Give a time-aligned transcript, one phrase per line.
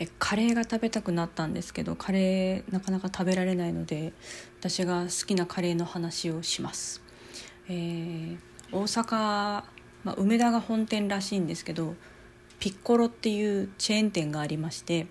[0.00, 4.14] えカレーが食べたくなったんですけどカレーなかなか食べられないので
[4.58, 7.02] 私が好きなカレーの話をします、
[7.68, 8.38] えー、
[8.72, 9.64] 大阪、ま
[10.06, 11.94] あ、梅田が本店らしいんですけど
[12.58, 15.06] ピッコロっていうチェーン店がありまして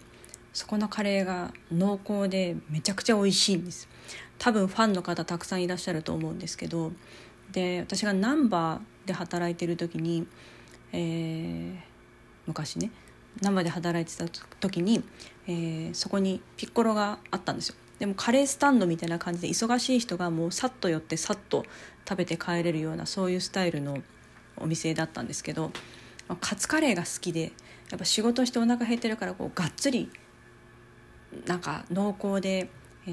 [0.53, 3.87] そこのカレーが濃厚でめちゃくちゃ美味しいんです。
[4.39, 6.91] 多分ファンの方たくさんいらっしゃると思うんですけど
[7.51, 10.25] で私が難波で働いてる時に、
[10.93, 11.75] えー、
[12.47, 12.91] 昔ね
[13.41, 14.27] 生で働いてた
[14.59, 15.03] 時に、
[15.47, 17.75] えー、そこにピッコロがあったんですよ。
[17.99, 21.65] でもカレースタンドみたいな感じで忙しい人がもうさっと寄ってさっと
[22.07, 23.97] 食べて帰れるようなそういうスタイルの
[24.57, 25.71] お店だったんですけど、
[26.39, 27.51] カツカレーが好きで
[27.89, 30.09] やっぱ仕事してお腹減ってるからこうがっつり
[31.45, 32.69] なんか濃厚で、
[33.05, 33.09] え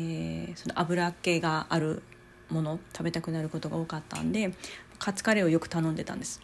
[0.54, 2.02] ー、その油っ気がある
[2.50, 4.52] もの食べたくなることが多かったんで
[4.98, 6.40] カツカレーをよく頼んでたんです。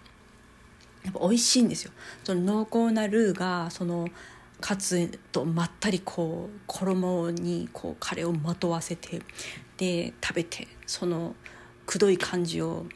[1.04, 1.92] やっぱ美味しいんですよ
[2.24, 4.08] その濃厚なルーがその
[4.60, 9.20] カツとまったりこう衣にこうカレーをまとわせて
[9.76, 11.34] で食べてその
[11.84, 12.86] くどい感じを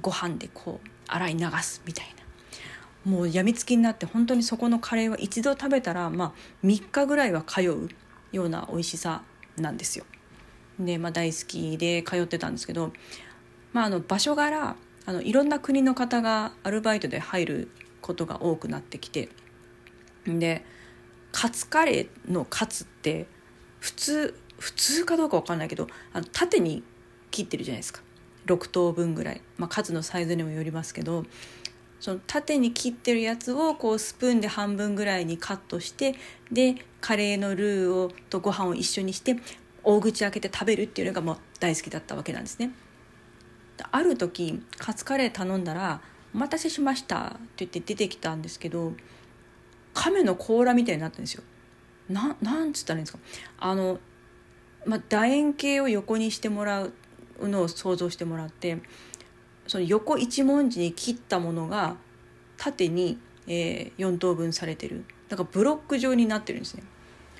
[0.00, 2.06] ご飯でこう洗い流すみたい
[3.04, 7.88] なもうやみつきになって本当にそこのカレーは一度食べたら、まあ、3日ぐらいは通う
[8.32, 9.22] ような美味しさ
[9.56, 10.04] なんですよ。
[10.78, 12.92] で、まあ、大好きで通ってたんですけど、
[13.72, 14.76] まあ、あの場所柄
[15.08, 17.70] あのいろんな国の方がアルバイトで入る
[18.02, 19.30] ことが多くなってきて
[20.26, 20.62] で
[21.32, 23.26] カツカレーのカツって
[23.80, 26.82] 普通普通かどうか分かんないけどあの縦に
[27.30, 28.02] 切ってるじゃないですか
[28.44, 31.24] 6等分ぐらい、まあ、カツのサイズにもよりますけど
[32.00, 36.16] その縦に切ってるやつをこうスプーンで半分ぐらいにカットして
[36.52, 39.38] でカレーのルーをとご飯を一緒にして
[39.82, 42.72] 大口開けて食べるっていうのがもう大好きだったわけなんですね。
[43.92, 46.00] ある時カツカレー頼んだら
[46.34, 48.94] 「お待たせしました」って言って出てきたんですけど
[49.94, 51.42] 亀の甲羅みたいになったんですよ。
[52.08, 53.18] ななんつったらいいんですか？
[53.58, 53.98] あの、
[54.86, 56.92] まあ、楕円形を横にしてもらう
[57.40, 58.78] のを想像してもらって
[59.66, 61.96] その横一文字に切ったものが
[62.56, 66.82] 縦に、えー、4等分されてるだからブロック状になってるんですね。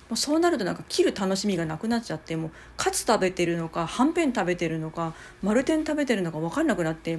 [0.08, 7.19] もうそうなるとなんか切る楽しみがなくなっちゃってもうカツ食べてるのかはんぺん食べてるのか丸天食べてるのか分かんなくなって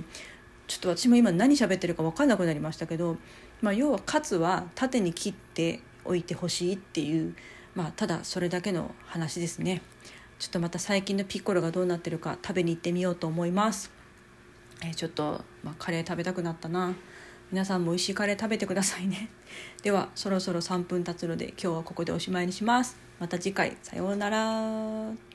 [0.68, 3.18] ちょっと私も今何喋ってるか分かんなくなりましたけど、
[3.62, 7.36] まあ、要はカツは縦に切っておいてほしいっていう、
[7.76, 9.82] まあ、ただそれだけの話ですね。
[10.38, 13.92] ちょっとまた最近のピッコロがどうなってるか食べに行ってみようと思います、
[14.82, 16.94] えー、ちょっと、まあ、カレー食べたくなったな。
[17.52, 19.30] 皆さんも美味しいカレー食べてくださいね。
[19.82, 22.98] ではそろそろ3分経つので今日はここでおしまいにします。
[23.20, 23.76] また次回。
[23.82, 25.29] さようなら。